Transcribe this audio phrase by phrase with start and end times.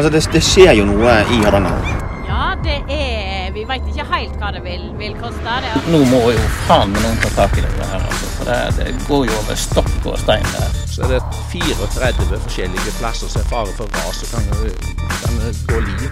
[0.00, 1.88] Altså, det, det skjer jo noe i Hardanger.
[2.24, 5.56] Ja, det er Vi veit ikke helt hva det vil, vil koste.
[5.60, 5.82] Det.
[5.92, 8.30] Nå må jo faen meg noen ta tak i det her, altså.
[8.38, 10.78] For det, det går jo over stokk og stein der.
[10.88, 11.20] Så er det
[11.52, 16.08] 34 forskjellige plasser som er fare for ras så kan, det gå liv.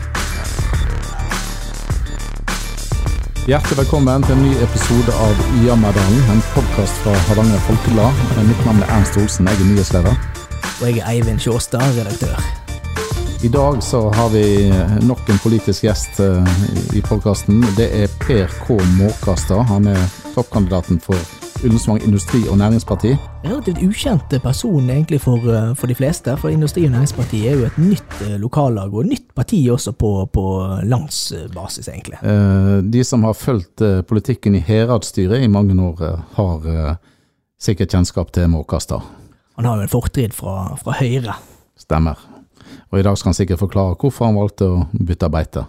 [3.49, 8.25] Hjertelig velkommen til en ny episode av Jammerdalen, en podkast fra Hardanger Folkeblad.
[8.53, 10.25] Mitt navn er Ernst Olsen, jeg er nyhetsleder.
[10.77, 12.58] Og jeg er Eivind Sjåstad, redaktør.
[13.43, 14.73] I dag så har vi
[15.07, 16.49] nok en politisk gjest eh,
[16.99, 17.61] i podkasten.
[17.77, 18.79] Det er Per K.
[18.97, 19.61] Mårkastad.
[19.69, 20.01] Han er
[20.35, 21.15] toppkandidaten for
[21.63, 23.13] Ullensvang industri- og næringsparti.
[23.45, 27.67] Relativt ukjent person egentlig for, eh, for de fleste, for Industri- og Næringspartiet er jo
[27.67, 30.45] et nytt eh, lokallag og et nytt parti også på, på
[30.83, 32.19] landsbasis, egentlig.
[32.91, 36.99] De som har fulgt politikken i Heradsstyret i mange år, har
[37.61, 39.07] sikkert kjennskap til Mårkastad.
[39.57, 41.39] Han har jo en fortid fra, fra Høyre.
[41.79, 42.19] Stemmer.
[42.93, 45.67] Og i dag skal han sikkert forklare hvorfor han valgte å bytte beite.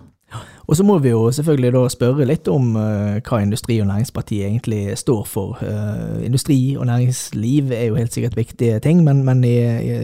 [0.70, 4.46] Og så må vi jo selvfølgelig da spørre litt om uh, hva Industri- og Næringspartiet
[4.46, 5.58] egentlig står for.
[5.66, 9.56] Uh, industri og næringsliv er jo helt sikkert viktige ting, men, men i,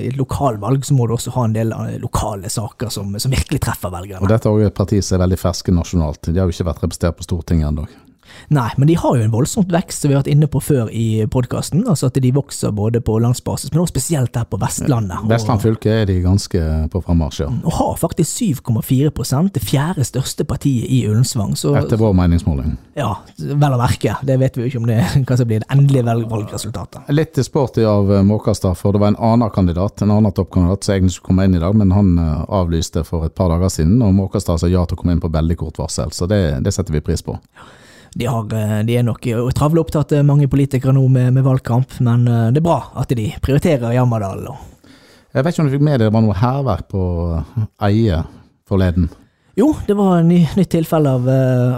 [0.08, 3.62] et lokalvalg så må du også ha en del eh, lokale saker som, som virkelig
[3.62, 4.24] treffer velgerne.
[4.26, 6.32] Og dette er også et parti som er veldig ferske nasjonalt.
[6.32, 7.86] De har jo ikke vært representert på Stortinget ennå.
[8.54, 10.90] Nei, men de har jo en voldsomt vekst, som vi har vært inne på før
[10.94, 11.86] i podkasten.
[11.90, 15.26] Altså at de vokser både på landsbasis, men også spesielt her på Vestlandet.
[15.30, 17.50] Vestland fylke er de ganske på frammarsj, ja.
[17.64, 19.12] og har faktisk 7,4
[19.56, 21.56] det fjerde største partiet i Ullensvang.
[21.58, 22.76] Så Etter vår meningsmåling.
[22.96, 24.18] ja, vel å merke.
[24.26, 27.14] Det vet vi jo ikke om det hva som blir det endelige valgresultatet.
[27.16, 31.18] Litt sporty av Måkastad, for det var en annen kandidat, en annen toppkandidat som egentlig
[31.18, 34.14] skulle komme inn i dag, men han eh, avlyste for et par dager siden, og
[34.18, 36.96] Måkastad sa ja til å komme inn på veldig kort varsel, så det, det setter
[36.96, 37.38] vi pris på.
[38.16, 39.26] De, har, eh, de er nok
[39.58, 43.12] travle opptatt, eh, mange politikere nå, med, med valgkamp, men eh, det er bra at
[43.12, 44.48] de prioriterer Jammerdal.
[45.36, 47.04] Jeg vet ikke om du fikk med deg det var noe hærverk på
[47.84, 48.22] Eie
[48.70, 49.10] forleden.
[49.60, 51.28] Jo, det var et ny, nytt tilfelle av,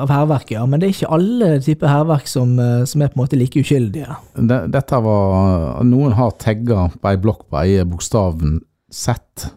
[0.03, 2.55] av hærverk, ja, men det er ikke alle typer hærverk som,
[2.89, 4.17] som er på en måte like uskyldige.
[4.33, 8.59] Det, dette var Noen har tagga på ei blokk på Eie bokstaven
[8.93, 9.49] Z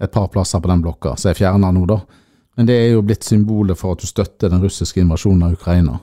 [0.00, 2.00] et par plasser på den blokka, så jeg fjerner nå, da.
[2.56, 5.98] Men det er jo blitt symbolet for at du støtter den russiske invasjonen av Ukraina.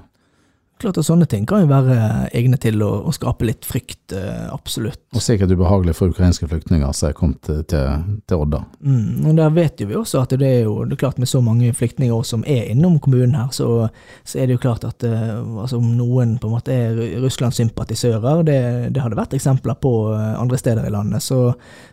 [0.81, 1.96] Klart at sånne ting kan jo være
[2.34, 4.97] egne til å, å skape litt frykt, eh, absolutt.
[5.14, 7.62] Og sikkert ubehagelig for ukrainske flyktninger som er kommet til,
[8.25, 8.64] til, Odda.
[8.81, 11.30] Mm, og der vet jo vi også at det er jo det er klart med
[11.30, 13.70] så mange flyktninger som er innom kommunen her, så,
[14.25, 17.28] så er det jo klart at eh, altså om noen på en måte er Ru-
[17.28, 18.59] Russland-sympatisører, det,
[18.96, 21.22] det har det vært eksempler på eh, andre steder i landet.
[21.22, 21.44] Så,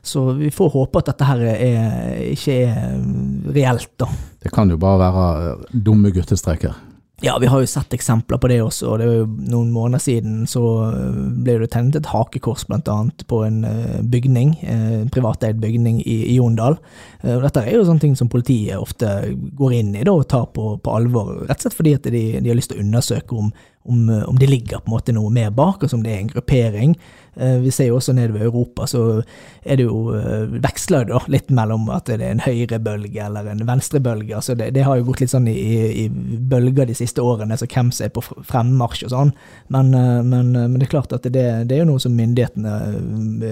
[0.01, 1.89] så vi får håpe at dette her er,
[2.33, 4.09] ikke er mm, reelt, da.
[4.41, 6.88] Det kan jo bare være dumme guttestreker.
[7.21, 8.93] Ja, vi har jo sett eksempler på det også.
[8.93, 12.87] og det er jo Noen måneder siden så øh, ble det tegnet et hakekors blant
[12.93, 16.79] annet på en øh, bygning, eh, en privateid bygning i, Jondal.
[17.25, 20.47] Eh, Dette er jo sånne ting som politiet ofte går inn i da, og tar
[20.55, 23.43] på, på alvor, rett og slett fordi at de, de har lyst til å undersøke
[23.43, 23.51] om,
[23.89, 26.21] om, øh, om det ligger på en måte noe mer bak, altså om det er
[26.23, 26.97] en gruppering.
[27.37, 29.23] Eh, Vi ser jo også nedover Europa, så
[29.63, 33.67] er det jo øh, veksler det litt mellom at det er en høyrebølge eller en
[33.67, 34.35] venstrebølge.
[34.37, 35.57] Altså det, det har jo gått litt sånn i,
[36.05, 39.35] i bølger de siste årene, så hvem som er på fremmarsj og sånn.
[39.69, 39.91] Men,
[40.29, 42.75] men, men det er klart at det, det er jo noe som myndighetene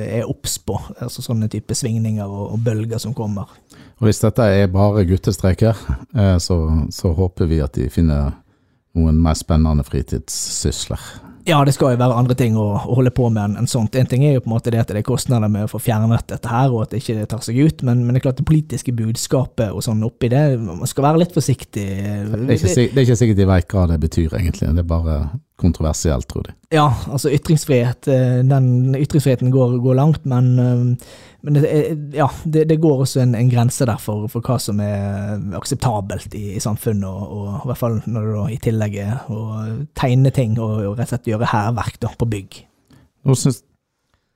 [0.07, 3.53] er obs på, altså sånne type svingninger og, og bølger som kommer.
[3.97, 5.79] Og hvis dette er bare guttestreker,
[6.17, 6.59] eh, så,
[6.93, 8.35] så håper vi at de finner
[8.97, 11.01] noen mer spennende fritidssysler.
[11.47, 13.95] Ja, det skal jo være andre ting å, å holde på med enn en sånt.
[13.95, 15.79] En ting er jo på en måte det at det er kostnader med å få
[15.83, 18.41] fjernet dette her, og at det ikke tar seg ut, men, men det er klart
[18.43, 21.87] det politiske budskapet og sånn oppi det, man skal være litt forsiktig.
[21.87, 24.73] Det er ikke, det er ikke sikkert de vet hva det betyr, egentlig.
[24.75, 25.21] Det er bare
[25.57, 26.53] kontroversielt, tror de.
[26.75, 31.07] Ja, altså ytringsfrihet, eh, den ytringsfriheten går, går langt, men, eh,
[31.47, 34.59] men det, er- ja, det, det går også en, en grense der for, for hva
[34.61, 38.99] som er akseptabelt i, i samfunnet, og, og i hvert fall når da i tillegg
[39.07, 39.41] er å
[39.97, 42.63] tegne ting og, og rett og slett gjøre hærverk da, på bygg.
[43.27, 43.63] Nå syns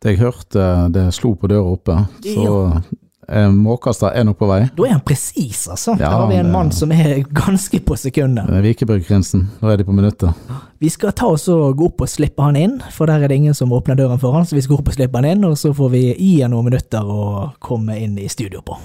[0.04, 0.62] jeg hørte
[0.94, 2.82] det slo på døra oppe, så
[3.30, 4.64] Måkastad er nok på vei.
[4.74, 5.92] Da er han presis, altså.
[6.00, 8.48] Ja, Der har vi en det- mann som er ganske på sekundet.
[8.50, 10.34] Eh, Vikebrygg-Grinsen, Nå er de på minuttet.
[10.80, 13.36] Vi skal ta oss og gå opp og slippe han inn, for der er det
[13.38, 15.44] ingen som åpner døren for han, så vi skal gå opp og slippe han inn,
[15.46, 18.80] og så får vi gi han noen minutter og komme inn i studio på.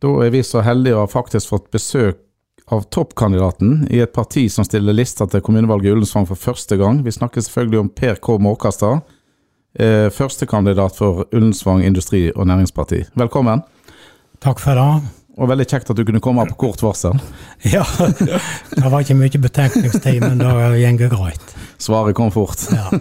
[0.00, 2.22] Da er vi så heldige å ha faktisk fått besøk
[2.72, 7.00] av toppkandidaten i et parti som stiller lista til kommunevalget i Ullensvang for første gang.
[7.04, 8.38] Vi snakker selvfølgelig om Per K.
[8.38, 9.00] Måkastad,
[9.78, 13.04] Eh, Førstekandidat for Ullensvang industri- og næringsparti.
[13.14, 13.60] Velkommen.
[14.42, 15.02] Takk for det.
[15.38, 17.14] Og veldig kjekt at du kunne komme på kort varsel.
[17.76, 17.84] Ja,
[18.74, 21.54] det var ikke mye betenkningstid, men det går greit.
[21.78, 22.66] Svaret kom fort.
[22.74, 22.90] Ja.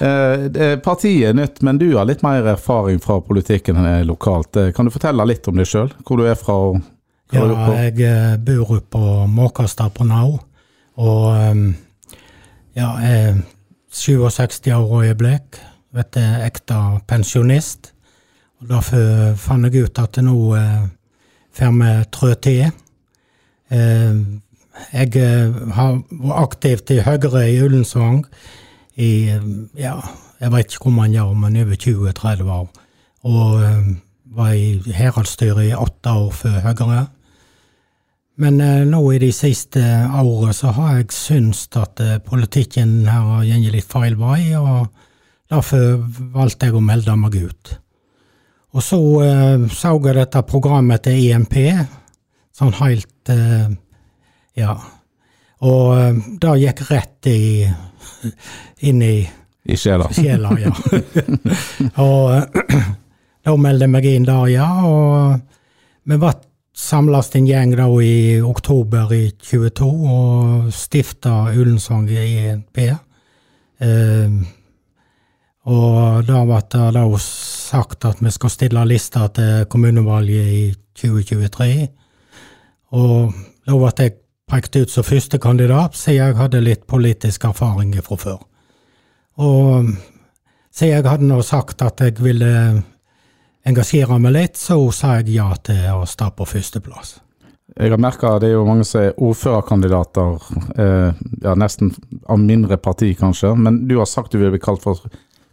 [0.00, 4.56] Eh, Partiet er nytt, men du har litt mer erfaring fra politikken enn lokalt.
[4.56, 5.90] Eh, Kan du fortelle litt om deg sjøl?
[6.06, 6.54] Hvor du er fra?
[6.70, 6.78] og
[7.30, 10.38] hva Ja, jeg eh, bor oppe på Måkastad på Nau.
[10.96, 11.74] Og ehm,
[12.76, 13.40] ja, jeg er
[13.90, 15.60] 67 år øyeblikk.
[15.96, 17.92] Vet du, ekte pensjonist.
[18.60, 20.86] Og derfor fant jeg ut at nå eh,
[21.56, 22.70] får vi trå til.
[23.70, 24.22] Eh,
[24.92, 28.24] jeg eh, har vært aktiv til Høyre i Ullensvang
[28.96, 29.10] i
[29.76, 29.96] ja,
[30.40, 32.66] jeg vet ikke hvor mange år, men over 20-30 år.
[33.24, 33.92] Og eh,
[34.36, 37.06] var i heradsstyret i åtte år før Høyre.
[38.36, 43.24] Men eh, nå i de siste årene så har jeg syntes at eh, politikken her
[43.30, 44.90] har gått litt feil vei, og
[45.48, 46.02] derfor
[46.34, 47.72] valgte jeg å melde meg ut.
[48.76, 51.56] Og så eh, så jeg dette programmet til IMP,
[52.56, 53.72] sånn helt eh,
[54.56, 54.76] Ja.
[55.64, 57.64] Og eh, det gikk rett i,
[58.88, 59.16] inn i
[59.64, 60.10] I sjela.
[60.12, 60.74] sjela, ja.
[62.04, 62.84] og eh,
[63.48, 64.68] da meldte jeg meg inn der, ja.
[64.84, 65.40] Og
[66.04, 66.34] vi ble
[66.76, 72.82] samlet en gjeng da i oktober i 22 og stifta Ullensvang INP.
[73.80, 74.36] Eh,
[75.66, 80.66] og da ble det da sagt at vi skal stille lista til kommunevalget i
[81.00, 81.88] 2023.
[82.94, 83.32] Og
[83.66, 88.44] da ble jeg pekt ut som førstekandidat, siden jeg hadde litt politisk erfaring fra før.
[89.42, 89.88] Og
[90.70, 92.52] siden jeg hadde nå sagt at jeg ville
[93.66, 97.16] engasjere meg litt, så sa jeg ja til å stå på førsteplass.
[97.76, 100.38] Jeg har merka det er jo mange som er ordførerkandidater,
[100.80, 101.92] eh, ja, nesten
[102.24, 105.02] av mindre parti kanskje, men du har sagt du vil bli kalt for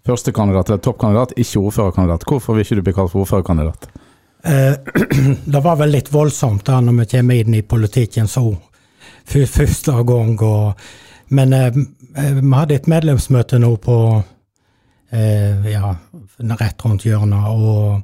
[0.08, 2.24] førstekandidat eller toppkandidat, ikke ordførerkandidat.
[2.28, 3.90] Hvorfor vil ikke du bli kalt for ordførerkandidat?
[4.44, 4.74] Eh,
[5.46, 8.46] det var vel litt voldsomt da når vi kommer inn i politikken så
[9.24, 10.36] for første gang.
[10.44, 10.86] Og,
[11.36, 11.82] men eh,
[12.18, 13.98] eh, vi hadde et medlemsmøte nå på
[15.14, 15.94] eh, ja,
[16.60, 18.02] rett rundt hjørnet, og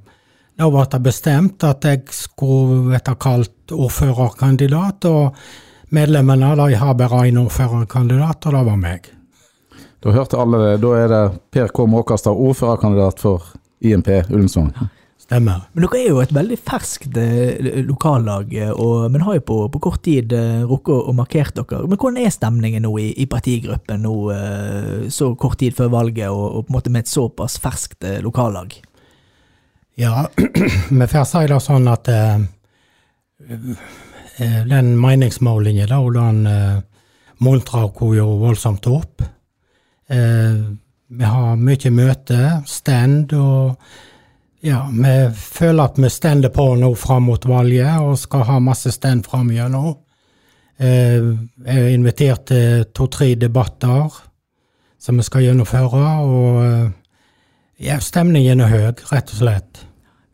[0.59, 5.35] da ble det bestemt at jeg skulle bli kalt ordførerkandidat, og
[5.95, 9.09] medlemmene de har bare én ordførerkandidat, og det var meg.
[9.99, 10.75] Da hørte alle det.
[10.83, 11.85] Da er det Per K.
[11.91, 13.43] Måkastad, ordførerkandidat for
[13.83, 14.71] IMP Ullensvang.
[15.29, 15.67] Stemmer.
[15.77, 19.57] Men dere er jo et veldig ferskt eh, lokallag, eh, og, men har jo på,
[19.75, 21.83] på kort tid eh, rukket å- markere dere.
[21.85, 24.15] Men hvordan er stemningen nå i, i partigruppen nå,
[25.13, 28.73] så kort tid før valget, og, og på en måte med et såpass ferskt lokallag?
[29.99, 30.25] Ja,
[30.89, 32.37] vi får si det sånn at eh,
[34.73, 36.77] den meningsmålingen, da, den eh,
[37.43, 39.21] muntrer oss jo voldsomt opp.
[40.09, 40.61] Eh,
[41.09, 42.39] vi har mye møte,
[42.69, 43.77] stand, og
[44.65, 48.91] ja, vi føler at vi stender på nå fram mot valget, og skal ha masse
[48.91, 49.97] stand fram gjennom.
[50.79, 54.09] jeg er invitert til to-tre debatter
[54.99, 56.91] som vi skal gjennomføre, og eh,
[57.87, 59.83] ja, stemningen er høy, rett og slett.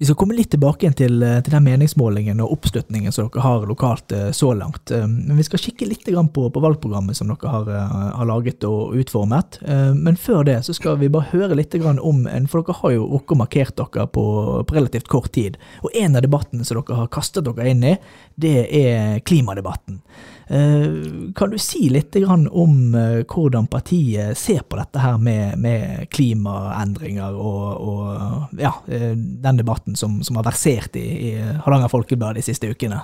[0.05, 3.63] Vi skal komme litt tilbake til, eh, til den meningsmålingen og oppslutningen som dere har
[3.65, 4.91] lokalt eh, så langt.
[4.93, 7.65] Eh, Men vi skal kikke litt på, på valgprogrammet som dere har,
[8.13, 9.57] har laget og utformet.
[9.97, 13.07] Men før det så skal vi bare høre litt om en, for dere har jo
[13.15, 14.25] rukket å markert dere på,
[14.61, 15.57] på relativt kort tid.
[15.81, 17.97] Og en av debattene som dere har kastet dere inn i,
[18.37, 20.03] det er klimadebatten.
[20.47, 26.05] Eh, Kan du si litt om eh, hvordan partiet ser på dette her med, med
[26.13, 32.37] klimaendringer og, og ja, eh, den debatten som, som har versert i, i Hardanger Folkeblad
[32.37, 33.01] de siste ukene?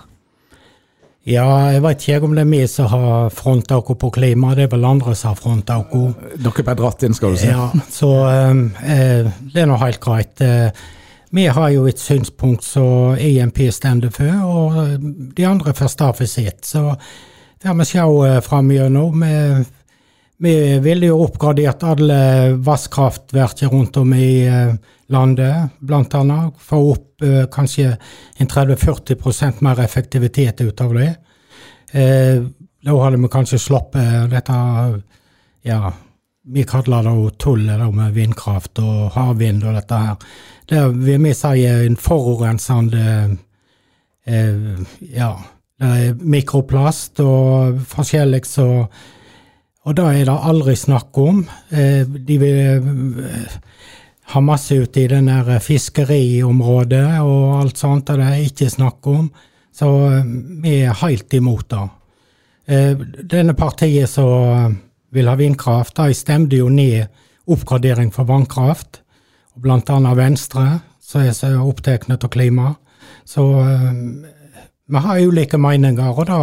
[1.26, 4.66] Ja, jeg vet ikke om det er vi som har fronta oss på klima, det
[4.66, 6.16] er vel andre som har fronta oss.
[6.42, 7.50] Dere ble dratt inn, skal du si.
[7.50, 8.10] Ja, så
[8.50, 10.42] um, eh, det er nå helt greit.
[11.32, 15.06] Vi har jo et synspunkt som EMP stender for, og
[15.38, 16.66] de andre får stå for sitt.
[16.68, 16.90] Så
[17.62, 19.22] får vi sett fram gjennom.
[19.22, 19.66] Vi,
[20.38, 24.74] vi ville jo oppgradert alle vannkraftverk rundt om i eh,
[25.08, 25.70] landet,
[26.14, 26.54] annet.
[26.58, 27.98] Få opp eh, kanskje
[28.38, 31.16] en 30-40% mer effektivitet ut av det.
[31.92, 32.42] Eh,
[32.82, 34.58] da hadde vi kanskje sluppet dette
[35.62, 35.94] ja,
[36.44, 40.30] vi kaller det jo tullet med vindkraft og havvind og dette her.
[40.66, 43.06] Det vil vi si er en forurensende
[44.26, 44.80] eh,
[45.14, 48.68] Ja, det mikroplast og forskjellig så
[49.82, 51.40] Og det er det aldri snakk om.
[51.74, 52.58] Eh, de vil
[53.26, 53.54] eh,
[54.30, 59.08] ha masse ute i den der fiskeriområdet og alt sånt, og det er ikke snakk
[59.10, 59.32] om.
[59.74, 60.30] Så eh,
[60.62, 61.88] vi er helt imot det.
[62.70, 62.94] Eh,
[63.34, 64.78] denne partiet som
[65.12, 67.10] vil ha vindkraft, de stemte jo ned
[67.52, 69.02] oppgradering for vannkraft.
[69.58, 70.68] Blant annet Venstre,
[71.02, 72.76] som er så opptatt av klima.
[73.26, 74.06] Så eh,
[74.92, 76.40] vi har ulike meninger, og da,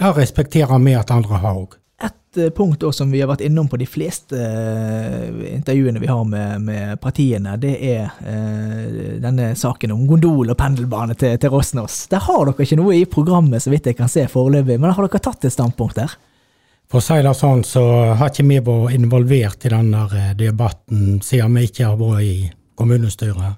[0.00, 1.78] da respekterer vi at andre har òg.
[2.04, 6.10] Et eh, punkt også som vi har vært innom på de fleste eh, intervjuene vi
[6.10, 11.54] har med, med partiene, det er eh, denne saken om gondol og pendelbane til, til
[11.54, 12.04] Rosnos.
[12.12, 15.06] Der har dere ikke noe i programmet, så vidt jeg kan se foreløpig, men har
[15.06, 16.16] dere tatt et standpunkt der?
[16.90, 17.82] For å si det sånn, så
[18.18, 22.36] har ikke vi vært involvert i denne eh, debatten siden vi ikke har vært i
[22.74, 23.54] kommunestyret.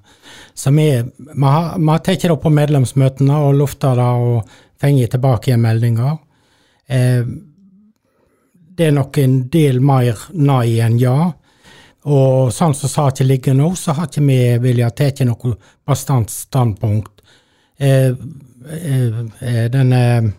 [0.54, 5.50] Så vi, vi har, vi har det på medlemsmøtene og lufta det og fått tilbake
[5.50, 6.16] igjen meldinger.
[6.86, 7.24] Eh,
[8.76, 11.32] det er nok en del mer nei enn ja.
[12.06, 15.56] Og sånn som saken ligger nå, så har ikke vi vilja tatt noe
[15.86, 17.22] bastant standpunkt.
[17.78, 20.30] Eh, eh, eh, den eh,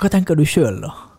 [0.00, 1.09] Hva tenker du sjøl, da?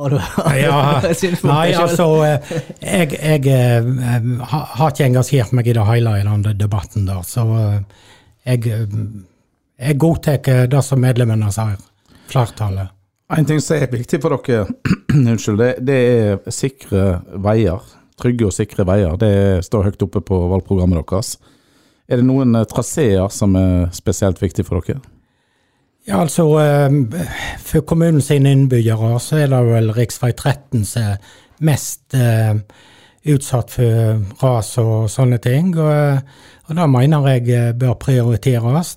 [0.00, 5.68] Har du, har ja, synspunkter nei, altså eh, Jeg, jeg eh, har ikke engasjert meg
[5.68, 8.06] i det hele i den debatten der, så eh,
[8.48, 8.72] jeg,
[9.76, 10.40] jeg godtar
[10.72, 11.76] det som medlemmene sier.
[12.32, 12.94] Flertallet.
[13.36, 14.72] En ting som er viktig for dere,
[15.34, 17.04] unnskyld, det, det er sikre
[17.36, 17.84] veier.
[18.20, 19.20] Trygge og sikre veier.
[19.20, 19.34] Det
[19.68, 21.36] står høyt oppe på valgprogrammet deres.
[22.08, 25.04] Er det noen traseer som er spesielt viktig for dere?
[26.08, 27.26] Ja, altså eh,
[27.64, 30.06] For kommunen sine innbyggere så er det vel rv.
[30.32, 32.56] 13 som er mest eh,
[33.30, 35.74] utsatt for ras og sånne ting.
[35.76, 36.32] Og,
[36.68, 38.96] og det mener jeg eh, bør prioriteres.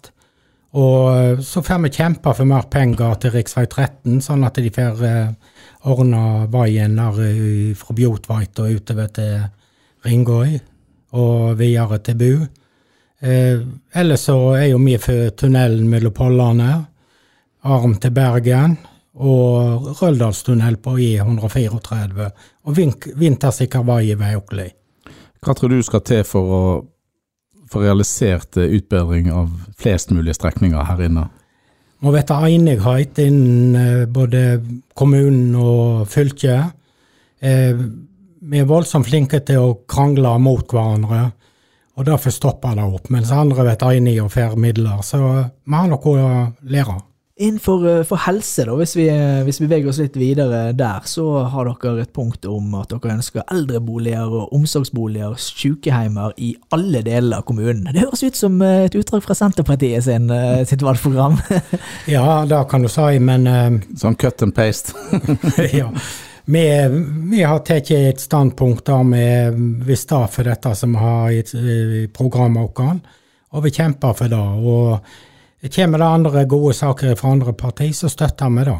[0.74, 3.44] Og så får vi kjempe for mer penger til rv.
[3.68, 5.04] 13, sånn at de får
[5.86, 9.44] ordna veien der fra Bjotveit og utover til
[10.08, 10.56] Ringøy
[11.14, 12.32] og videre til Bu.
[13.24, 13.60] Eh,
[13.96, 16.72] ellers så er jo vi for tunnelen mellom Pollane,
[17.64, 18.78] arm til Bergen
[19.14, 22.30] og Røldalstunnel på E134
[22.66, 22.80] og
[23.20, 24.68] vintersikker vei i Veukli.
[25.44, 26.64] Hva tror du skal til for å
[27.70, 31.28] få realisert utbedring av flest mulig strekninger her inne?
[32.04, 34.42] Må vite enighet innen eh, både
[34.96, 36.74] kommunen og fylket.
[37.40, 37.80] Eh,
[38.44, 41.30] vi er voldsomt flinke til å krangle mot hverandre,
[41.96, 43.08] og derfor stopper det opp.
[43.14, 45.00] Mens andre blir enige og får midler.
[45.06, 46.30] Så vi har noe å
[46.68, 46.98] lære.
[47.42, 51.08] Innenfor eh, for helse, da, hvis vi, eh, hvis vi beveger oss litt videre der,
[51.10, 57.02] så har dere et punkt om at dere ønsker eldreboliger og omsorgsboliger, sykehjemmer i alle
[57.02, 57.90] deler av kommunen.
[57.90, 60.30] Det høres ut som eh, et utdrag fra Senterpartiet sin,
[60.70, 61.40] sitt valgprogram.
[62.14, 64.94] Ja, det kan du si, men uh, Sånn cut and paste.
[65.80, 65.90] ja.
[66.46, 66.64] Vi,
[67.32, 69.28] vi har tatt et standpunkt der vi
[69.90, 73.14] vil stå for dette som vi har i, i programmet vårt,
[73.54, 74.48] og vi kjemper for det.
[74.62, 75.32] Og
[75.70, 78.80] kommer det andre gode saker fra andre partier, så støtter vi det.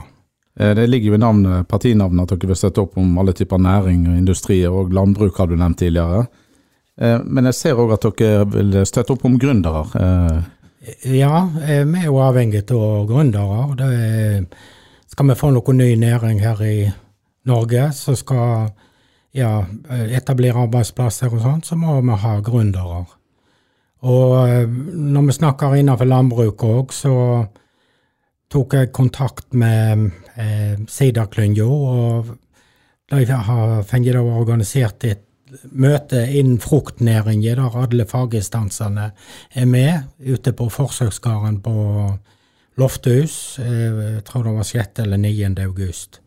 [0.60, 3.58] Eh, Det ligger jo i navnet, partinavnet at dere vil støtte opp om alle typer
[3.58, 6.28] næring og industri, og landbruk har du nevnt tidligere.
[7.00, 9.86] Eh, Men jeg ser òg at dere vil støtte opp om gründere.
[9.96, 10.42] Eh,
[11.06, 13.70] Ja, vi er jo avhengig av gründere.
[13.70, 14.46] og det er-
[15.08, 16.92] Skal vi få noe ny næring her i
[17.46, 18.72] Norge, så skal
[19.34, 23.06] ja, etablere arbeidsplasser og sånn, så må vi ha gründere.
[24.04, 27.14] Og eh, når vi snakker innenfor landbruk òg, så
[28.52, 32.34] tok jeg kontakt med eh, Sidaklynga, og
[33.14, 35.24] de har fått organisert et
[35.72, 39.12] møte innen fruktnæringen der alle faginstansene
[39.54, 41.76] er med, ute på forsøksgården på
[42.78, 43.60] Lofthus.
[43.60, 45.00] eh, Jeg tror det var 6.
[45.00, 45.54] eller 9.
[45.64, 46.20] august.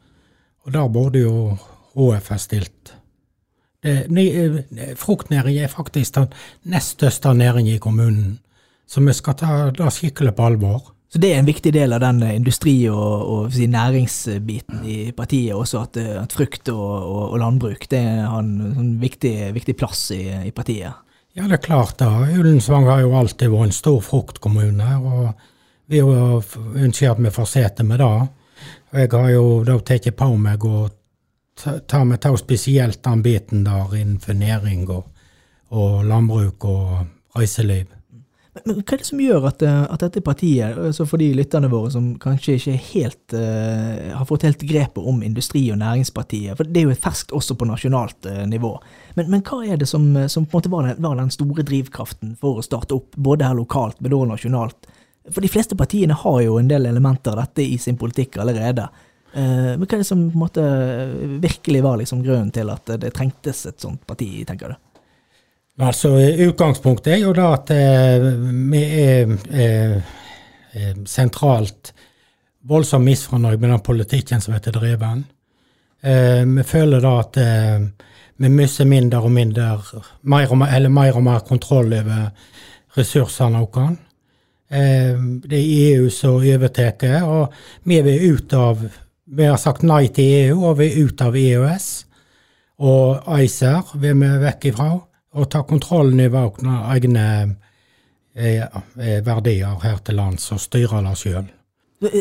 [0.64, 1.56] Og der burde jo
[1.94, 2.94] HF ha stilt.
[3.86, 6.34] Det, ni, eh, fruktnæring er faktisk den
[6.66, 8.38] nest største næringen i kommunen,
[8.86, 10.92] så vi skal ta det skikkelig på alvor.
[11.06, 15.12] Så det er en viktig del av den eh, industri- og, og si, næringsbiten i
[15.16, 19.54] partiet også, at, eh, at frukt og, og, og landbruk det har en en viktig,
[19.54, 20.92] viktig plass i, i partiet.
[21.36, 22.10] Ja, det er klart da.
[22.32, 25.32] Ullensvang har jo alltid vært en stor fruktkommune, og
[25.92, 28.28] vi ønsker at vi får sete med det.
[28.96, 30.86] Jeg har jo da tatt på meg å
[31.56, 35.06] ta, vi med ta spesielt den biten der innenfor næring og,
[35.68, 37.92] og landbruk og reiseliv.
[38.64, 41.68] Men, hva er det som gjør at, eh, at dette partiet, altså for de lytterne
[41.68, 46.64] våre som kanskje ikke helt, uh, har fått helt grepet om industri- og næringspartiet, for
[46.64, 48.72] det er jo ferskt også på nasjonalt uh, nivå,
[49.18, 51.66] men, men hva er det som, som på en måte var den, var den store
[51.68, 54.88] drivkraften for å starte opp, både her lokalt, men også nasjonalt?
[55.34, 58.86] For de fleste partiene har jo en del elementer av dette i sin politikk allerede.
[59.34, 60.62] Eh, Men hva er det som måte
[61.42, 64.76] virkelig var liksom grunnen til at det trengtes et sånt parti, tenker du?
[65.78, 66.14] Altså,
[66.46, 68.30] Utgangspunktet er jo da at eh,
[68.72, 69.96] vi er eh,
[70.72, 71.92] eh, sentralt
[72.66, 75.26] voldsomt misfornøyd med den politikken som blir drevet.
[76.00, 77.84] Eh, vi føler da at eh,
[78.40, 79.68] vi mister mindre og mindre
[80.22, 82.30] mer og mer, eller mer og mer kontroll over
[82.96, 83.96] ressursene våre.
[84.66, 87.52] Det er EU som overtar, og
[87.86, 88.80] vi vil ut av
[89.26, 91.88] vi har sagt nei til EU og vi er ute av EØS.
[92.86, 94.90] Og ACER vil vi vekk ifra.
[95.36, 96.54] Og ta kontrollen over
[96.94, 97.24] egne
[98.36, 101.50] eh, eh, verdier her til lands og styre det sjøl.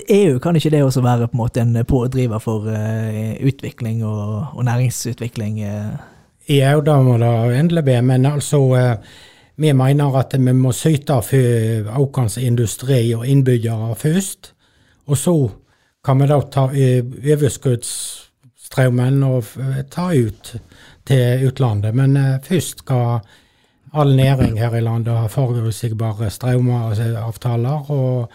[0.10, 4.56] EU, kan ikke det også være på en måte en pådriver for eh, utvikling og,
[4.56, 5.62] og næringsutvikling?
[5.64, 5.96] eh?
[6.50, 8.02] Ja, det må det endelig bli.
[8.02, 8.98] men altså eh,
[9.58, 14.54] vi mener at vi må syte for vår industri og innbyggere først.
[15.08, 15.36] Og så
[16.06, 20.52] kan vi da ta eh, overskuddsstrømmen og eh, ta ut
[21.06, 21.96] til utlandet.
[21.98, 23.20] Men eh, først skal
[23.96, 28.30] all næring her i landet ha forutsigbare strømavtaler, og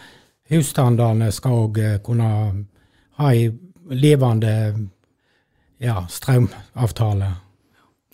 [0.50, 2.31] husstandene skal òg kunne
[3.21, 3.50] ha ei
[3.91, 4.55] levende
[5.81, 7.31] ja, strømavtale.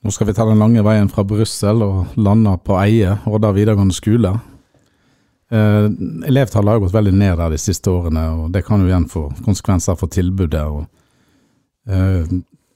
[0.02, 3.94] Nå skal vi ta den lange veien fra Brussel og lande på Eie, Odda videregående
[3.94, 4.34] skole.
[5.50, 5.84] Eh,
[6.26, 9.28] elevtallet har gått veldig ned der de siste årene, og det kan jo igjen få
[9.46, 10.64] konsekvenser for tilbudet.
[10.66, 10.86] Og,
[11.86, 12.26] eh,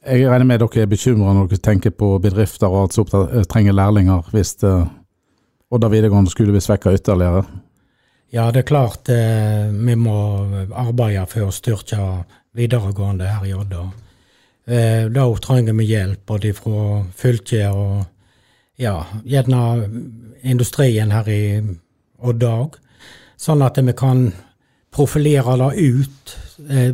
[0.06, 3.42] jeg regner med dere er bekymra når dere tenker på bedrifter og alt som eh,
[3.50, 4.86] trenger lærlinger, hvis eh,
[5.70, 7.44] Odda videregående skole blir svekka ytterligere.
[8.34, 10.16] Ja, det er klart eh, vi må
[10.74, 12.24] arbeide for å styrke
[12.54, 13.90] videregående her i Odda.
[14.70, 18.04] Da trenger vi hjelp både fra fylket og
[18.78, 19.88] ja, gjerne
[20.46, 21.89] industrien her i Odda
[22.22, 22.78] òg.
[23.40, 24.26] Sånn at vi kan
[24.92, 26.34] profilere det ut.
[26.68, 26.92] Eh,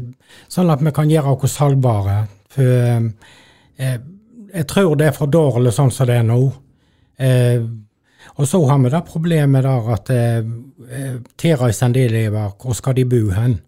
[0.48, 2.18] sånn at vi kan gjøre oss salgbare.
[2.54, 2.86] For
[3.76, 3.98] eh,
[4.56, 6.40] jeg tror det er for dårlig sånn som det er nå.
[7.18, 7.62] Eh,
[8.36, 10.42] og så har vi det problemet der at eh,
[10.90, 13.58] eh, tilreisende elever, hvor skal de bo hen?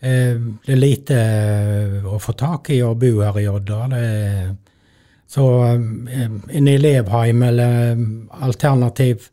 [0.00, 3.80] Eh, det er lite eh, å få tak i å bo her i Odda.
[5.26, 6.26] Så eh,
[6.58, 8.04] en elevheim eller eh,
[8.46, 9.30] alternativ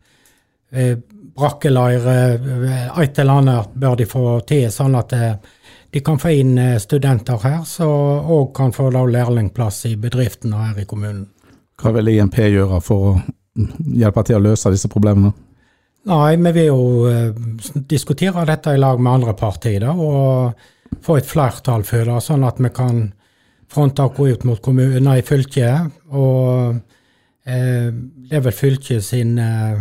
[1.33, 5.35] eh, brakkeleir, eh, et eller annet bør de få til, sånn at eh,
[5.93, 10.83] de kan få inn eh, studenter her, så òg kan få lærlingplass i bedriftene her
[10.83, 11.27] i kommunen.
[11.81, 13.17] Hva vil INP gjøre for å
[13.93, 15.33] hjelpe til å løse disse problemene?
[16.05, 17.09] Nei, vi vil jo
[17.87, 20.51] diskutere dette i lag med andre partier og
[21.01, 23.05] få et flertall for det, sånn at vi kan
[23.73, 25.93] fronte oss ut mot kommunen, nei, fylket.
[26.13, 26.75] Og
[27.45, 29.79] eh, det er vel fylket sin eh,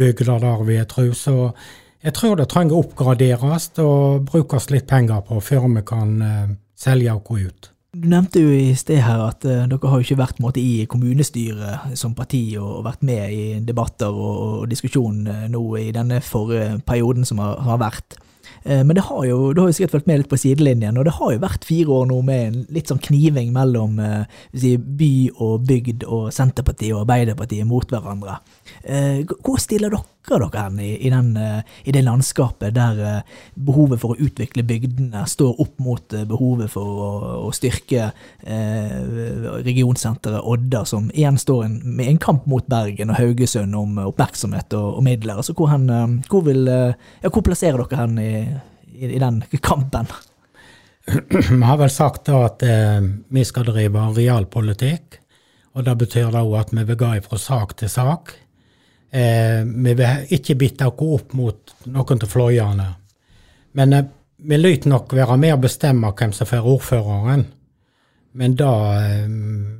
[0.00, 1.12] skolebygder der, vi jeg tru.
[1.12, 1.52] Så
[2.02, 6.56] jeg tror det trenger å oppgraderes og brukes litt penger på før vi kan selge
[6.76, 7.70] selge gå ut.
[7.92, 10.86] Du nevnte jo i sted her at uh, dere har jo ikke vært måte, i
[10.86, 15.88] kommunestyret som parti og, og vært med i debatter og, og diskusjon uh, nå i
[15.90, 18.14] denne forrige perioden som har, har vært.
[18.64, 21.04] Eh, Men det har jo, du har jo sikkert fulgt med litt på sidelinjen, og
[21.08, 24.76] det har jo vært fire år nå med en litt sånn kniving mellom eh, si,
[24.76, 28.38] by og bygd og Senterpartiet og Arbeiderpartiet mot hverandre.
[28.84, 30.04] Eh, Hvor stiller dere
[30.38, 33.20] dere hen i, i, den, eh, i det landskapet der eh,
[33.54, 37.10] behovet for å utvikle bygdene står opp mot eh, behovet for å,
[37.48, 38.10] å styrke
[39.60, 44.74] regionsenteret Odda, som igjen står en, med en kamp mot Bergen og Haugesund om oppmerksomhet
[44.78, 45.40] og, og midler.
[45.40, 45.86] Altså hvor, hen,
[46.30, 48.32] hvor, vil, ja, hvor plasserer dere hen i,
[49.00, 50.08] i, den kampen?
[51.50, 53.00] Vi har vel sagt da at eh,
[53.32, 55.18] vi skal drive realpolitikk,
[55.74, 58.34] og det betyr da også at vi vil gå fra sak til sak.
[59.10, 62.88] Eh, vi vil ikke bitte oss opp mot noen av fløyene.
[63.78, 64.04] Men eh,
[64.36, 67.44] vi lyt nok være med å bestemme hvem som får ordføreren.
[68.38, 69.26] Men da eh,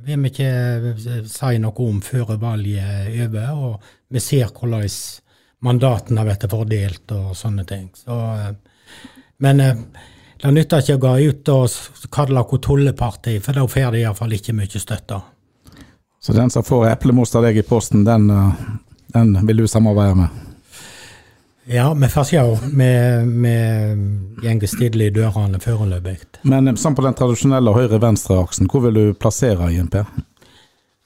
[0.05, 0.51] vil vi ikke
[0.91, 4.89] eh, si noe om før valget er over, og vi ser hvordan
[5.61, 7.87] mandatene blir fordelt og sånne ting.
[7.95, 9.05] Så, eh,
[9.45, 9.85] men eh,
[10.41, 14.33] det nytter ikke å gå ut og kalle oss tulleparti, for da får de iallfall
[14.35, 15.21] ikke mye støtte.
[16.21, 18.63] Så den som får eplemost av deg i posten, den, eh,
[19.13, 20.47] den vil du samarbeide med?
[21.63, 22.41] Ja, vi får se.
[22.63, 22.91] Vi,
[24.41, 26.17] går stille i dørene foreløpig.
[26.43, 29.99] Men eh, sånn på den tradisjonelle høyre-venstre-aksen, hvor vil du plassere INP?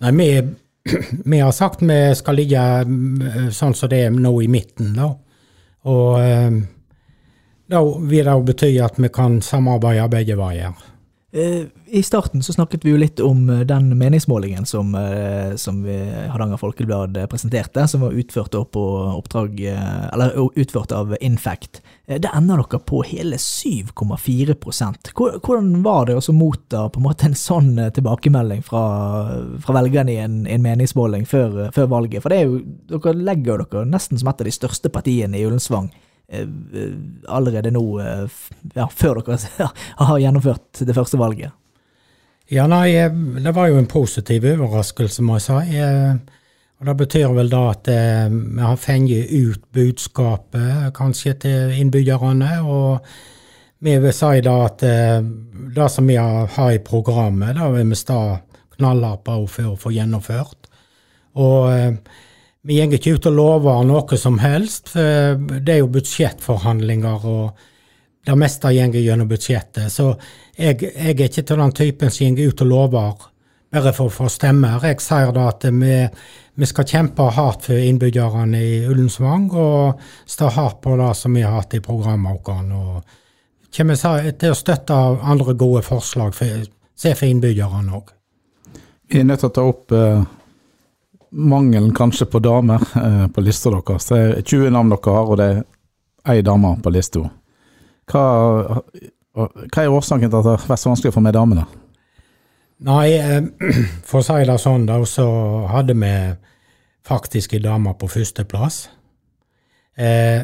[0.02, 0.30] Nei, vi,
[1.32, 5.12] vi har sagt vi skal ligge mm, sånn som det er nå i midten, da.
[5.92, 6.58] Og eh,
[7.70, 10.74] da vil det bety at vi kan samarbeide begge veier.
[11.36, 15.82] Eh, I starten så snakket vi jo litt om eh, den meningsmålingen som, eh, som
[16.32, 18.56] Hardanger Folkeblad presenterte, som var utført
[19.20, 19.60] oppdrag
[20.56, 21.82] utført av Infact.
[22.06, 24.56] Det ender dere på hele 7,4
[25.12, 28.86] Hvor- Hvordan var det å motta en en sånn tilbakemelding fra,
[29.60, 32.24] fra velgerne i en, en meningsmåling før, før valget?
[32.24, 35.92] For jo, dere legger dere nesten som et av de største partiene i Ullensvang
[37.28, 38.40] allerede nå, eh,
[38.76, 39.70] ja, før dere
[40.10, 41.54] har gjennomført det første valget.
[42.50, 45.78] Ja, nei, eh, det var jo en positiv overraskelse, må jeg si.
[45.82, 46.42] Eh,
[46.76, 52.50] Og det betyr vel da at eh, vi har fengt ut budskapet kanskje til innbyggerne,
[52.68, 53.06] og
[53.80, 55.22] vi vil si da at eh,
[55.76, 58.20] det som vi har, i programmet, det vil vi stå
[58.76, 60.68] knallhardt på for å få gjennomført.
[61.40, 61.94] Og eh,
[62.66, 68.26] vi går ikke ut og lover noe som helst, for det er jo budsjettforhandlinger, og
[68.26, 69.92] det meste går gjennom budsjettet.
[69.94, 70.10] Så
[70.58, 73.28] jeg, jeg er ikke til den typen som går ut og lover
[73.76, 74.80] bare for å få stemmer.
[74.88, 75.98] Jeg sier da at vi,
[76.56, 80.02] vi skal kjempe hardt for innbyggerne i Ullensvang, og
[80.32, 82.72] stå hardt på det som vi har hatt i programmet vårt.
[82.74, 88.14] Og kommer til å støtte andre gode forslag for, se for innbyggerne òg.
[89.12, 90.24] Vi er nødt til å ta opp eh,
[91.32, 94.10] mangelen kanskje på damer eh, på lista deres.
[94.12, 95.64] Det er 20 navn dere har, og det er
[96.36, 97.24] ei dame på lista.
[98.12, 98.26] Hva,
[99.36, 101.66] hva er årsaken til at det har vært så vanskelig å få med damene?
[102.86, 103.42] Nei, eh,
[104.08, 105.28] for å si det sånn, da, så
[105.72, 106.14] hadde vi
[107.06, 108.82] faktisk ei dame på førsteplass.
[109.96, 110.42] Eh,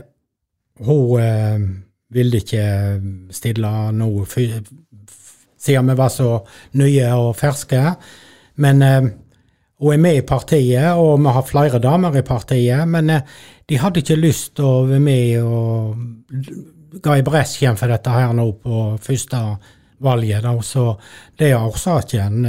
[0.82, 1.66] hun eh,
[2.12, 2.66] ville ikke
[3.34, 6.30] stille nå, siden vi var så
[6.80, 7.82] nye og ferske.
[8.62, 8.84] Men
[9.82, 12.88] eh, hun er med i partiet, og vi har flere damer i partiet.
[12.88, 13.22] Men eh,
[13.70, 15.96] de hadde ikke lyst til å være med og
[17.02, 19.40] ga i bresjen for dette her nå på første
[20.02, 20.44] valget.
[20.44, 20.54] Da.
[20.62, 20.96] Så
[21.38, 22.46] det er årsaken.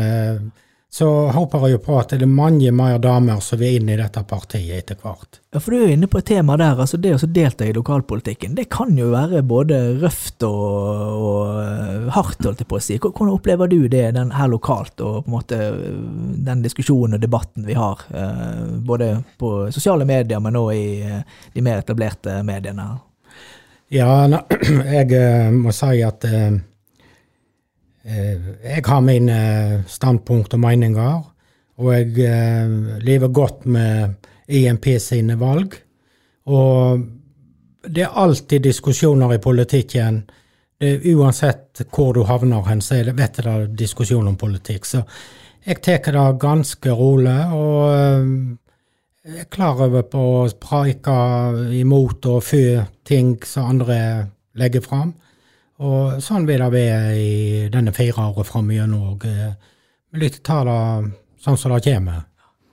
[0.93, 3.89] Eh, så håper jeg jo på at det er mange mer damer som vil inn
[3.89, 5.41] i dette partiet etter hvert.
[5.53, 6.79] Ja, for Du er jo inne på et tema der.
[6.79, 12.11] altså Det å delta i lokalpolitikken det kan jo være både røft og, og eh,
[12.13, 12.99] hardt, holdt jeg på å si.
[12.99, 15.59] Hvordan opplever du det den her lokalt, og på en måte
[16.45, 18.05] den diskusjonen og debatten vi har?
[18.13, 21.25] Eh, både på sosiale medier, men òg i eh,
[21.55, 22.99] de mer etablerte mediene?
[23.93, 24.27] Ja,
[24.97, 26.53] jeg må si at Eh,
[28.03, 29.39] jeg har mine
[29.87, 31.21] standpunkt og meninger,
[31.79, 34.15] og jeg eh, lever godt med
[34.49, 35.77] IMP sine valg.
[36.51, 37.05] Og
[37.87, 40.25] det er alltid diskusjoner i politikken.
[40.83, 44.85] uansett hvor du havner hen, så er det, vet det diskusjon om politikk.
[44.85, 45.03] Så
[45.67, 48.57] jeg tar det ganske rolig, og eh,
[49.25, 51.13] jeg er klar over på å preike
[51.79, 53.99] imot og fø ting som andre
[54.59, 55.15] legger fram.
[55.83, 57.33] Og sånn vil det være i
[57.73, 59.27] denne fire året framover òg.
[60.13, 60.79] Vi lytter ta det
[61.43, 62.29] sånn som det kommer.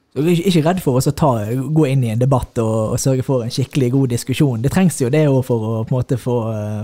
[0.10, 2.98] Så du er ikke redd for å ta, gå inn i en debatt og, og,
[3.02, 4.64] sørge for en skikkelig god diskusjon.
[4.64, 6.38] Det trengs jo det for å måte få,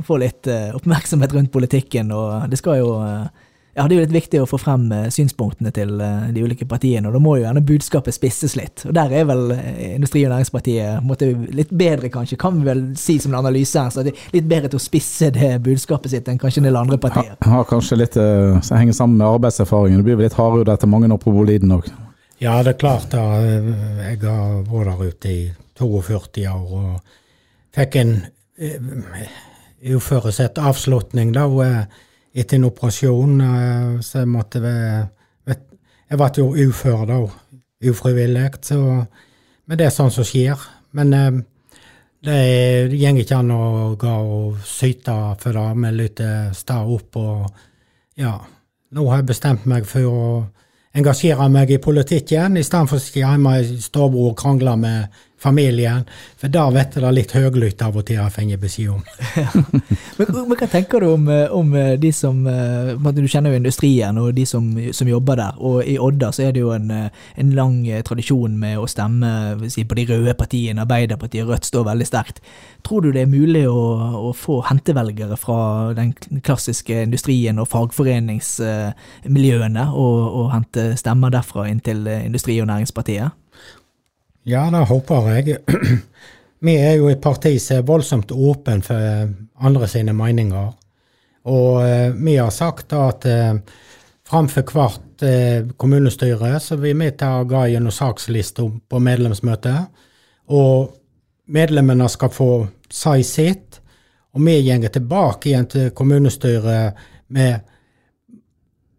[0.06, 2.14] få litt eh, oppmerksomhet rundt politikken.
[2.14, 3.26] og det skal jo eh,
[3.76, 6.64] ja, det er jo litt viktig å få frem eh, synspunktene til eh, de ulike
[6.70, 8.86] partiene, og da må jo gjerne budskapet spisses litt.
[8.88, 12.86] Og der er vel eh, Industri- og Næringspartiet måtte, litt bedre, kanskje, kan vi vel
[13.00, 13.92] si som en analyse her.
[13.92, 16.80] så det er Litt bedre til å spisse det budskapet sitt enn kanskje en del
[16.80, 17.36] andre partier.
[17.36, 20.00] Har, har kanskje litt som henger sammen med arbeidserfaringen.
[20.00, 21.92] Det blir vel litt hardere etter mange år på Boliden òg?
[22.40, 23.10] Ja, det er klart.
[23.12, 23.26] da.
[23.44, 25.44] Jeg har vært der ute i
[25.80, 27.14] 42 år og
[27.76, 28.18] fikk en
[29.96, 31.48] uforutsett avslutning da
[32.36, 33.42] etter en operasjon.
[33.42, 34.76] Eh, så måtte vi
[36.06, 37.20] Jeg ble jo ufør da,
[37.90, 38.50] ufrivillig.
[38.62, 38.78] Så
[39.66, 40.60] Men det er sånn som skjer.
[40.94, 41.40] Men eh,
[42.26, 42.42] det
[42.94, 45.76] går ikke an å gå og syte for det.
[45.76, 46.22] med litt
[46.54, 47.48] stå opp og
[48.18, 48.40] Ja,
[48.92, 50.46] nå har jeg bestemt meg for å
[50.96, 55.18] engasjere meg i politikken, i stedet for å sitte hjemme i stua og krangle med
[55.38, 56.04] familien.
[56.40, 59.02] For da vet jeg det litt høylytt av og til, har fått beskjed om.
[60.18, 63.58] men, men, hva tenker du om, eh, om eh, de som eh, Du kjenner jo
[63.60, 64.64] industrien og de som,
[64.96, 65.54] som, jobber der.
[65.60, 69.30] Og i Odda så er det jo en, en lang tradisjon med å stemme
[69.70, 70.82] si, på de røde partiene.
[70.86, 72.38] Arbeiderpartiet og Rødt står veldig sterkt.
[72.86, 73.82] Tror du det er mulig å,
[74.30, 75.60] å få hentevelgere fra
[75.98, 76.10] den
[76.46, 83.30] klassiske industrien og fagforeningsmiljøene, og, og hente stemmer derfra inn til Industri- og Næringspartiet?
[84.46, 85.58] Ja, det håper jeg.
[86.66, 89.30] Vi er jo et parti som er voldsomt åpen for
[89.66, 90.68] andre sine meninger.
[91.50, 93.58] Og eh, vi har sagt at eh,
[94.26, 99.92] framfor hvert eh, kommunestyre så vil vi ta og gå gjennom sakslista på medlemsmøtet.
[100.54, 100.94] Og
[101.54, 102.50] medlemmene skal få
[102.90, 103.82] si sitt.
[104.34, 107.60] Og vi går tilbake igjen til kommunestyret med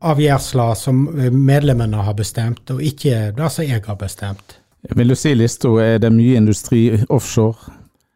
[0.07, 4.61] avgjørelser som medlemmene har bestemt, og ikke det som jeg har bestemt.
[4.95, 7.73] Vil du si lista, er det mye industri offshore?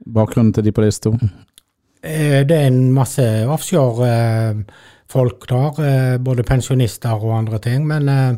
[0.06, 1.10] Bakgrunnen til de på lista?
[2.02, 7.86] Eh, det er en masse offshore-folk der, eh, både pensjonister og andre ting.
[7.86, 8.34] Men eh,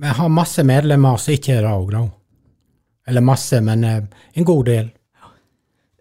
[0.00, 2.04] vi har masse medlemmer som ikke er det òg, da.
[3.08, 4.92] Eller masse, men en god del.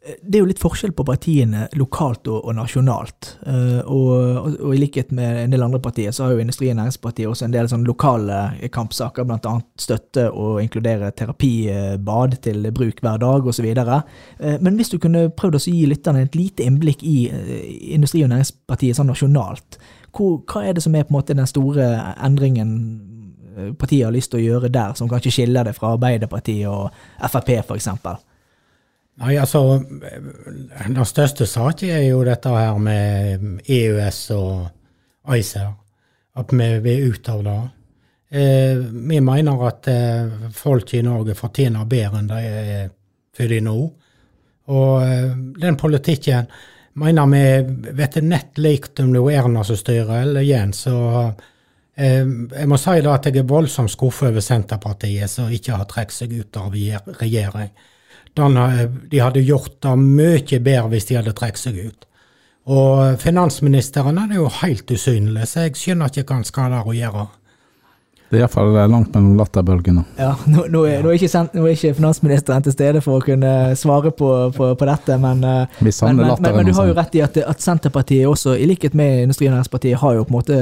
[0.03, 3.29] Det er jo litt forskjell på partiene lokalt og, og nasjonalt.
[3.47, 6.75] Uh, og, og, i likhet med en del andre partier, så har jo Industri- og
[6.75, 8.39] Næringspartiet også en del sånn lokale
[8.75, 9.53] kampsaker, bl.a.
[9.79, 13.69] støtte og inkludere terapibad til bruk hver dag osv.
[13.79, 14.03] Uh,
[14.59, 17.55] men hvis du kunne prøvd å gi lytterne et lite innblikk i uh,
[17.95, 19.79] Industri- og Næringspartiet sånn nasjonalt,
[20.11, 21.87] hvor, hva er det som er på en måte den store
[22.19, 22.75] endringen
[23.79, 26.91] partiet har lyst til å gjøre der, som kanskje skiller det fra Arbeiderpartiet og
[27.29, 27.91] Frp f.eks.?
[29.21, 35.73] Nei, altså Den største saken er jo dette her med EØS og ACER.
[36.34, 37.60] At vi vil ut av det.
[38.34, 42.88] Eh, vi mener at eh, folk i Norge fortjener bedre enn de er
[43.38, 43.76] for de nå.
[44.73, 45.30] Og eh,
[45.62, 46.49] den politikken
[46.97, 50.86] mener vi vet nett likt om det er Erna som styrer, eller Jens.
[50.88, 50.97] Så
[51.93, 55.89] eh, jeg må si da at jeg er voldsomt skuffet over Senterpartiet, som ikke har
[55.89, 56.73] trukket seg ut av
[57.21, 57.69] regjering.
[58.33, 58.57] Den,
[59.11, 62.09] de hadde gjort det mye bedre hvis de hadde trukket seg ut.
[62.73, 66.95] Og finansministeren er jo helt usynlig, så jeg skjønner ikke hva han skal der å
[66.95, 67.25] gjøre.
[68.33, 70.01] Det er iallfall langt mellom latterbølgene.
[70.17, 73.25] Ja, nå, nå, er, nå, er ikke, nå, er, ikke, finansministeren til stede for å
[73.25, 77.13] kunne svare på, på, på dette, men, eh, men, men, men, du har jo rett
[77.19, 80.39] i at, at, Senterpartiet også, i likhet med Industri- og Næringspartiet, har jo på en
[80.39, 80.57] måte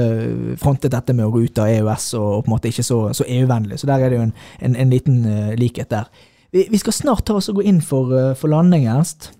[0.60, 3.28] frontet dette med å gå ut av EØS og, på en måte ikke så, så
[3.38, 3.80] EU-vennlig.
[3.80, 6.12] Så der er det jo en, en, en liten uh, likhet der.
[6.52, 9.30] Vi, vi, skal snart ta oss og gå inn for, uh, for landing, Ernst.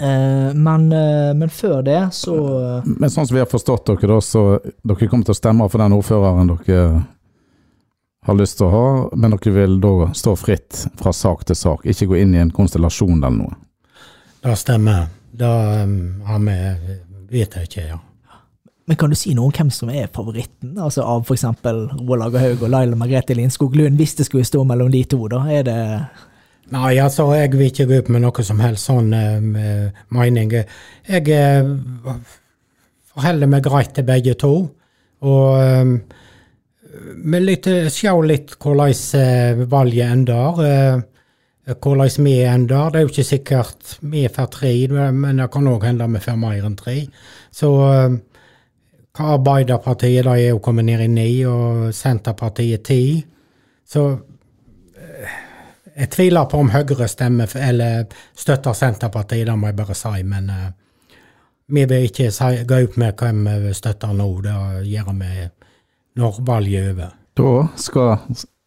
[0.00, 0.88] Uh, men,
[1.36, 2.34] men, før det, så
[2.86, 5.82] Men sånn som vi har forstått dere, da, så dere kommer til å stemme for
[5.82, 6.84] den ordføreren dere
[8.26, 11.84] har lyst til å ha, men dere vil da stå fritt fra sak til sak,
[11.84, 13.58] ikke gå inn i en konstellasjon eller noe?
[14.40, 15.08] Det stemmer.
[15.30, 15.50] Det
[15.84, 16.56] um, har vi
[17.30, 17.98] vet jeg ikke, ja.
[18.90, 21.44] Men kan du si noe om hvem som er favoritten altså av f.eks.
[21.62, 25.20] Roald Agerhaug og Laila Margrethe Lindskog Lund, hvis det skulle stå mellom de to?
[25.30, 25.44] da?
[25.46, 25.76] Er det
[26.70, 30.52] Nei, altså, jeg vil ikke gå ut med noe som helst sånn uh, mening.
[31.10, 32.20] Jeg uh,
[33.50, 34.52] meg greit til begge to.
[35.26, 35.96] Og um,
[37.42, 40.62] litt, ser litt hvordan uh, valget ender.
[40.62, 42.90] Uh, hvordan vi ender.
[42.90, 44.72] Det er jo ikke sikkert vi får tre,
[45.12, 46.96] men det kan òg hende vi får mer enn tre.
[47.50, 48.18] Så uh,
[49.10, 53.02] hva Arbeiderpartiet da er jo kommet ned i ni, og Senterpartiet ti.
[53.90, 54.06] Så
[55.96, 58.04] jeg tviler på om Høyre stemmer eller
[58.38, 60.22] støtter Senterpartiet, det må jeg bare si.
[60.26, 60.68] Men uh,
[61.70, 64.28] vi vil ikke si, gå ut med hvem vi støtter nå.
[64.44, 64.54] Det
[64.90, 65.48] gjør vi
[66.20, 67.18] når valget er over.
[67.40, 68.16] Da skal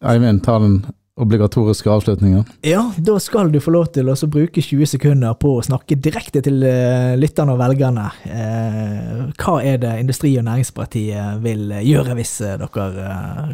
[0.04, 0.78] Eivind ta den
[1.20, 2.42] obligatoriske avslutningen.
[2.66, 6.42] Ja, da skal du få lov til å bruke 20 sekunder på å snakke direkte
[6.42, 8.08] til uh, lytterne og velgerne.
[8.26, 12.68] Uh, hva er det Industri- og Næringspartiet vil gjøre hvis dere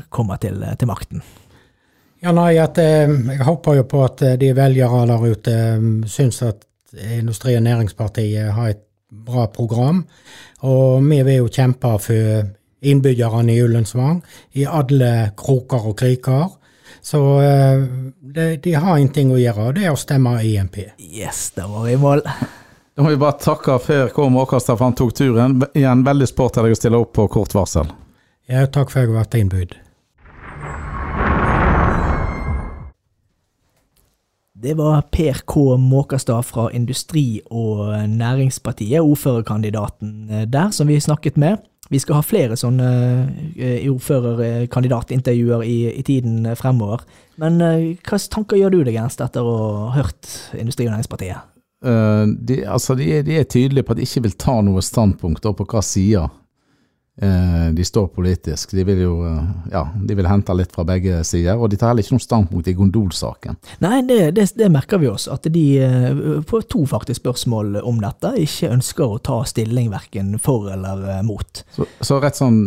[0.09, 1.25] kommer til, til makten?
[2.21, 5.85] Ja, nei, at, eh, Jeg håper jo på at eh, de velgere der ute eh,
[6.07, 10.05] syns at Industri- og Næringspartiet har et bra program.
[10.63, 12.49] Og vi vil jo kjempe for
[12.83, 14.23] innbyggerne i Ullensvang
[14.59, 16.49] i alle kroker og kriker.
[17.03, 17.21] Så
[18.21, 20.81] de, de har en ting å gjøre, og det er å stemme IMP.
[20.99, 22.25] Yes, det var i mål.
[22.27, 24.27] Da må vi bare takke før K.
[24.35, 25.61] Måkastad for han tok turen.
[25.73, 27.89] Igjen veldig sport av deg å stille opp på kort varsel.
[28.51, 29.79] Ja, takk for at jeg har vært innbudt.
[34.63, 35.77] Det var Per K.
[35.77, 41.57] Måkastad fra Industri- og Næringspartiet, ordførerkandidaten eh, der, som vi snakket med.
[41.91, 42.89] Vi skal ha flere sånne
[43.59, 47.03] uh, ordførerkandidatintervjuer i, i, tiden fremover.
[47.43, 49.57] Men uh, hva tanker gjør du deg, Ernst, etter å
[49.89, 51.49] ha hørt Industri- og Næringspartiet?
[51.83, 55.49] Uh, de, altså de, de, er tydelige på at de ikke vil ta noe standpunkt
[55.57, 56.50] på hva side Eh,
[57.77, 58.73] de står politisk.
[58.77, 61.61] De vil jo eh, ja, de vil hente litt fra begge sider.
[61.61, 63.59] Og de tar heller ikke noe standpunkt i gondolsaken.
[63.85, 65.29] Nei, det, det, det, merker vi oss.
[65.31, 65.65] At de
[66.49, 71.21] får på to faktisk spørsmål om dette ikke ønsker å ta stilling verken for eller
[71.27, 71.65] mot.
[71.77, 72.63] Så, så rett sånn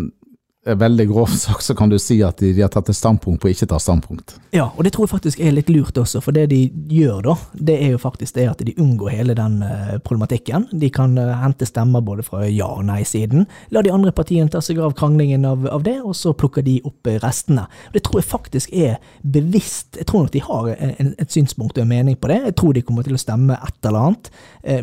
[0.66, 3.50] veldig grovt sagt så kan du si at de, de har tatt et standpunkt på
[3.50, 4.36] å ikke ta standpunkt.
[4.56, 6.62] Ja, og det tror jeg faktisk er litt lurt også, for det de
[6.94, 10.70] gjør da, det er jo faktisk det at de unngår hele den uh, problematikken.
[10.72, 14.64] De kan uh, hente stemmer både fra ja- og nei-siden, la de andre partiene ta
[14.64, 17.68] seg av kranglingen av, av, det, og så plukker de opp uh, restene.
[17.96, 19.98] Det tror jeg faktisk er bevisst.
[20.00, 22.40] Jeg tror nok de har en, et synspunkt og en mening på det.
[22.48, 24.32] Jeg tror de kommer til å stemme et eller annet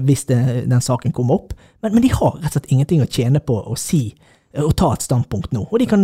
[0.05, 0.37] hvis det,
[0.69, 3.57] den saken kommer opp, men, men de har rett og slett ingenting å tjene på
[3.64, 5.63] å si Eh, å ta et standpunkt nå.
[5.69, 6.03] Og de kan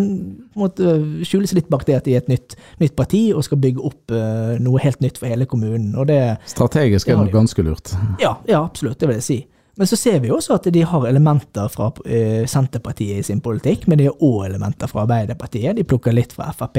[0.59, 0.95] måte,
[1.27, 3.83] skjule seg litt bak det at de er et nytt, nytt parti og skal bygge
[3.83, 5.91] opp uh, noe helt nytt for hele kommunen.
[6.07, 6.21] Det,
[6.55, 7.97] Strategisk er det ganske lurt.
[8.23, 9.01] Ja, ja, absolutt.
[9.01, 9.43] Det vil jeg si.
[9.77, 13.85] Men så ser vi også at de har elementer fra uh, Senterpartiet i sin politikk,
[13.91, 15.75] men de har òg elementer fra Arbeiderpartiet.
[15.77, 16.79] De plukker litt fra Frp.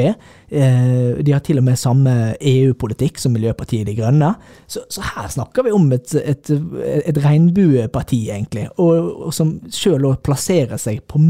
[0.49, 4.31] Uh, de har til og med samme EU-politikk som Miljøpartiet De Grønne.
[4.65, 6.55] Så, så her snakker vi om et, et,
[7.03, 11.21] et regnbueparti, egentlig, og, og som sjøl plasserer seg på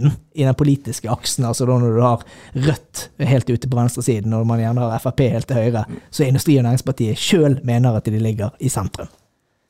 [0.00, 2.22] midten i den politiske aksen, altså da når du har
[2.54, 6.58] Rødt helt ute på venstresiden, og man gjerne har Frp helt til høyre, så Industri-
[6.58, 9.10] og Næringspartiet sjøl mener at de ligger i sentrum.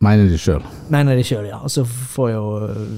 [0.02, 0.62] Mener de sjøl.
[0.90, 1.60] Mener de sjøl, ja.
[1.62, 2.44] Og så får jo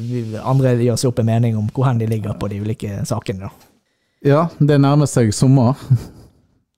[0.09, 3.03] vi, andre gjøre seg opp en mening om hvor hen de ligger på de ulike
[3.05, 3.71] sakene, da.
[4.25, 5.77] Ja, det nærmer seg sommer.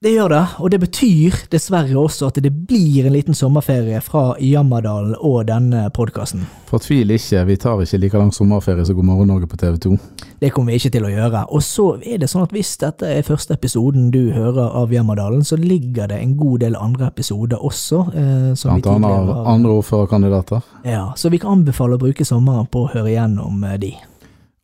[0.04, 4.34] Det gjør det, og det betyr dessverre også at det blir en liten sommerferie fra
[4.44, 6.42] Jammerdalen og denne podkasten.
[6.68, 9.96] Fortvil ikke, vi tar ikke like lang sommerferie som God morgen Norge på TV 2.
[10.42, 11.46] Det kommer vi ikke til å gjøre.
[11.48, 15.40] Og så er det sånn at hvis dette er første episoden du hører av Jammerdalen,
[15.48, 18.02] så ligger det en god del andre episoder også.
[18.12, 20.60] Eh, som Blant annet av andre ordførerkandidater.
[20.84, 23.94] Ja, så vi kan anbefale å bruke sommeren på å høre igjennom eh, de.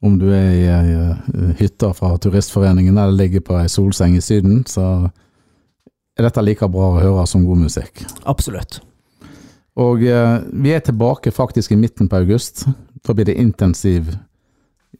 [0.05, 4.21] Om du er i ei eh, hytte fra Turistforeningen eller ligger på ei solseng i
[4.21, 5.09] Syden, så
[6.18, 8.05] er dette like bra å høre som god musikk.
[8.29, 8.81] Absolutt.
[9.81, 12.66] Og eh, vi er tilbake faktisk i midten på august.
[13.03, 14.12] Da blir det intensiv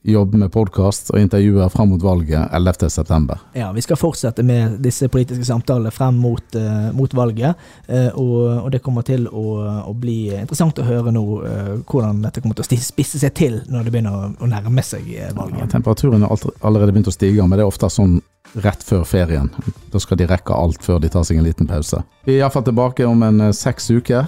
[0.03, 2.89] jobb med podkast og intervjuer fram mot valget 11.
[2.89, 3.39] september.
[3.53, 7.55] Ja, vi skal fortsette med disse politiske samtalene frem mot, eh, mot valget,
[7.87, 9.45] eh, og, og det kommer til å,
[9.87, 13.61] å bli interessant å høre nå eh, hvordan dette kommer til å spisse seg til
[13.71, 15.37] når det begynner å, å nærme seg valget.
[15.37, 15.71] valget.
[15.71, 18.19] Temperaturen har allerede begynt å stige, men det er ofte sånn
[18.53, 19.49] rett før ferien.
[19.91, 22.01] Da skal de rekke alt før de tar seg en liten pause.
[22.27, 24.25] Vi er iallfall tilbake om en eh, seks uker.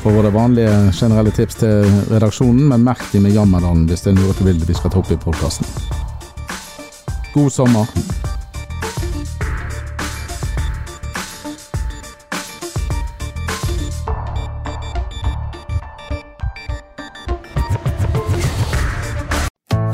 [0.00, 4.18] For våre vanlige generelle tips til redaksjonen, men merk de med Jammerdalen hvis det er
[4.20, 5.66] noe du vil vi skal ta opp i podkasten.
[7.34, 7.86] God sommer.